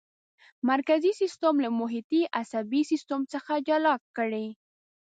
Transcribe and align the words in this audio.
مرکزي 0.71 1.11
سیستم 1.21 1.53
له 1.63 1.69
محیطي 1.79 2.21
عصبي 2.41 2.81
سیستم 2.91 3.21
څخه 3.33 3.53
جلا 3.67 3.93
کړئ. 4.17 4.47